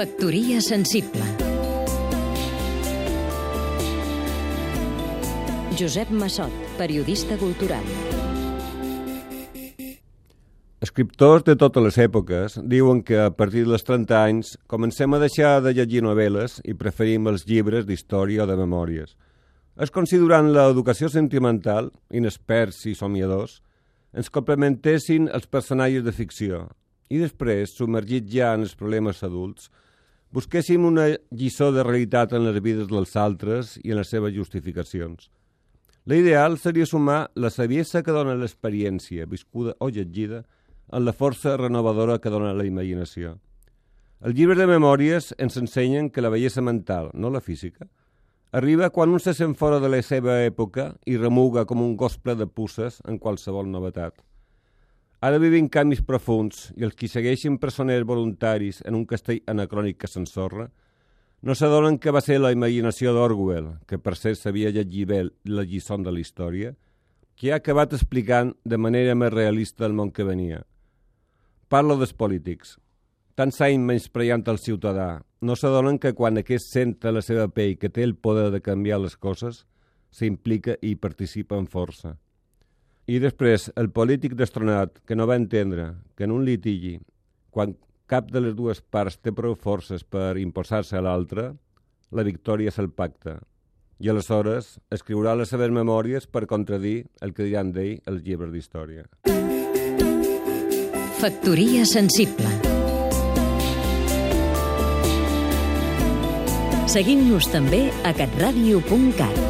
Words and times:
Factoria 0.00 0.62
sensible 0.62 1.20
Josep 5.76 6.08
Massot, 6.08 6.54
periodista 6.78 7.36
cultural 7.36 7.84
Escriptors 10.80 11.44
de 11.44 11.52
totes 11.60 11.84
les 11.84 11.98
èpoques 12.00 12.56
diuen 12.64 13.02
que 13.04 13.18
a 13.26 13.28
partir 13.28 13.66
dels 13.68 13.84
30 13.84 14.16
anys 14.22 14.54
comencem 14.72 15.12
a 15.12 15.20
deixar 15.20 15.52
de 15.60 15.74
llegir 15.76 16.00
novel·les 16.06 16.62
i 16.64 16.78
preferim 16.80 17.28
els 17.28 17.44
llibres 17.44 17.84
d'història 17.84 18.46
o 18.46 18.48
de 18.48 18.56
memòries. 18.56 19.12
Si 19.84 20.16
durant 20.16 20.48
l'educació 20.48 21.12
sentimental, 21.12 21.92
inexperts 22.08 22.86
i 22.88 22.96
somiadors, 22.96 23.60
ens 24.16 24.32
complementessin 24.32 25.28
els 25.28 25.44
personatges 25.44 26.08
de 26.08 26.16
ficció 26.24 26.70
i 27.10 27.18
després, 27.18 27.74
submergits 27.74 28.32
ja 28.32 28.54
en 28.54 28.64
els 28.64 28.76
problemes 28.78 29.20
adults, 29.26 29.68
busquéssim 30.30 30.84
una 30.86 31.08
lliçó 31.30 31.72
de 31.74 31.82
realitat 31.82 32.32
en 32.36 32.46
les 32.46 32.62
vides 32.62 32.88
dels 32.88 33.16
altres 33.18 33.76
i 33.82 33.90
en 33.90 33.98
les 33.98 34.10
seves 34.10 34.34
justificacions. 34.34 35.30
L'ideal 36.06 36.56
seria 36.58 36.86
sumar 36.86 37.30
la 37.34 37.50
saviesa 37.50 38.02
que 38.02 38.14
dona 38.14 38.36
l'experiència, 38.38 39.26
viscuda 39.26 39.74
o 39.78 39.90
llegida, 39.90 40.44
en 40.90 41.04
la 41.04 41.12
força 41.12 41.56
renovadora 41.58 42.18
que 42.18 42.30
dona 42.30 42.54
la 42.54 42.66
imaginació. 42.66 43.36
Els 44.20 44.36
llibres 44.36 44.58
de 44.58 44.66
memòries 44.68 45.30
ens 45.38 45.56
ensenyen 45.56 46.10
que 46.10 46.22
la 46.22 46.30
bellesa 46.32 46.62
mental, 46.62 47.10
no 47.14 47.30
la 47.30 47.40
física, 47.40 47.86
arriba 48.52 48.90
quan 48.90 49.10
un 49.10 49.20
se 49.20 49.34
sent 49.34 49.54
fora 49.54 49.78
de 49.80 49.88
la 49.88 50.02
seva 50.02 50.40
època 50.44 50.90
i 51.06 51.16
remuga 51.16 51.64
com 51.66 51.82
un 51.82 51.96
gos 51.96 52.18
ple 52.18 52.34
de 52.36 52.46
pusses 52.46 53.00
en 53.06 53.18
qualsevol 53.18 53.70
novetat. 53.70 54.18
Ara 55.20 55.38
vivim 55.38 55.68
canvis 55.68 56.00
profuns 56.00 56.70
i 56.80 56.84
els 56.86 56.94
qui 56.96 57.08
segueixen 57.08 57.58
presoners 57.60 58.06
voluntaris 58.08 58.80
en 58.88 58.96
un 58.96 59.04
castell 59.04 59.42
anacrònic 59.52 59.98
que 60.00 60.08
s'ensorra 60.08 60.70
no 61.42 61.54
s'adonen 61.56 61.98
que 61.98 62.12
va 62.12 62.20
ser 62.20 62.38
la 62.40 62.52
imaginació 62.52 63.14
d'Orwell, 63.16 63.70
que 63.88 63.98
per 63.98 64.16
cert 64.16 64.36
sabia 64.40 64.72
llegir 64.72 65.06
bé 65.08 65.20
la 65.48 65.64
lliçó 65.64 65.96
de 65.96 66.12
la 66.12 66.20
història, 66.20 66.74
que 67.36 67.52
ha 67.52 67.60
acabat 67.60 67.94
explicant 67.96 68.52
de 68.64 68.76
manera 68.76 69.14
més 69.14 69.32
realista 69.32 69.86
el 69.86 69.96
món 69.96 70.12
que 70.12 70.26
venia. 70.28 70.62
Parlo 71.68 71.96
dels 71.96 72.12
polítics. 72.12 72.76
Tant 73.36 73.52
s'any 73.56 73.80
menyspreant 73.80 74.44
el 74.52 74.60
ciutadà, 74.60 75.22
no 75.40 75.56
s'adonen 75.56 75.98
que 75.98 76.12
quan 76.12 76.36
aquest 76.36 76.68
senta 76.68 77.12
la 77.12 77.22
seva 77.24 77.48
pell 77.48 77.78
que 77.80 77.88
té 77.88 78.04
el 78.04 78.16
poder 78.16 78.50
de 78.52 78.60
canviar 78.60 79.00
les 79.00 79.16
coses, 79.16 79.64
s'implica 80.10 80.76
i 80.82 80.96
participa 80.96 81.56
en 81.56 81.68
força. 81.68 82.18
I 83.10 83.18
després, 83.18 83.66
el 83.80 83.88
polític 83.90 84.36
destronat, 84.38 85.00
que 85.02 85.16
no 85.18 85.26
va 85.26 85.38
entendre 85.40 85.88
que 86.14 86.28
en 86.28 86.34
un 86.34 86.44
litigi, 86.46 87.00
quan 87.50 87.74
cap 88.10 88.28
de 88.30 88.42
les 88.44 88.54
dues 88.54 88.78
parts 88.82 89.18
té 89.18 89.32
prou 89.34 89.56
forces 89.58 90.04
per 90.06 90.38
imposar-se 90.38 90.98
a 90.98 91.02
l'altra, 91.02 91.48
la 92.14 92.26
victòria 92.26 92.70
és 92.70 92.78
el 92.78 92.90
pacte. 92.94 93.40
I 93.98 94.12
aleshores 94.12 94.76
escriurà 94.94 95.34
les 95.34 95.50
seves 95.50 95.74
memòries 95.74 96.30
per 96.30 96.46
contradir 96.46 97.10
el 97.20 97.34
que 97.34 97.48
diran 97.48 97.74
d'ell 97.74 97.98
els 98.06 98.22
llibres 98.22 98.54
d'història. 98.54 99.08
Factoria 101.20 101.84
sensible 101.84 102.48
Seguim-nos 106.90 107.50
també 107.52 107.88
a 108.06 108.14
catradio.cat 108.16 109.49